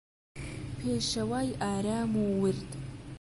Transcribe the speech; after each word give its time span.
پێشەوای 0.77 1.49
ئارام 1.61 2.11
و 2.21 2.25
ورد 2.41 2.69